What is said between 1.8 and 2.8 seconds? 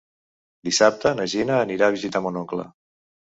a visitar mon oncle.